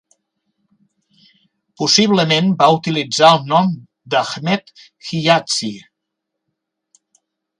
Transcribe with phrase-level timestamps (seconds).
[1.81, 3.69] Possiblement va utilitzar el nom
[4.13, 4.73] d'"Ahmed
[5.11, 5.73] Hijazi".